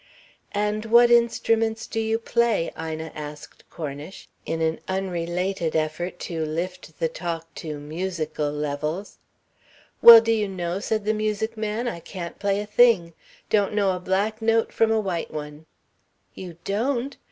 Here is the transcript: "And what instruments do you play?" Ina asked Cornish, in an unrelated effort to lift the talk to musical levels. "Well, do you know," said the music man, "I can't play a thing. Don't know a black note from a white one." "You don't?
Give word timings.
"And 0.55 0.85
what 0.85 1.11
instruments 1.11 1.85
do 1.85 1.99
you 1.99 2.17
play?" 2.17 2.71
Ina 2.75 3.11
asked 3.13 3.69
Cornish, 3.69 4.27
in 4.47 4.59
an 4.59 4.79
unrelated 4.87 5.75
effort 5.75 6.17
to 6.21 6.43
lift 6.43 6.97
the 6.99 7.07
talk 7.07 7.53
to 7.61 7.77
musical 7.79 8.51
levels. 8.51 9.19
"Well, 10.01 10.19
do 10.19 10.31
you 10.31 10.47
know," 10.47 10.79
said 10.79 11.05
the 11.05 11.13
music 11.13 11.55
man, 11.55 11.87
"I 11.87 11.99
can't 11.99 12.39
play 12.39 12.59
a 12.61 12.65
thing. 12.65 13.13
Don't 13.51 13.75
know 13.75 13.95
a 13.95 13.99
black 13.99 14.41
note 14.41 14.73
from 14.73 14.89
a 14.89 14.99
white 14.99 15.29
one." 15.29 15.67
"You 16.33 16.57
don't? 16.65 17.15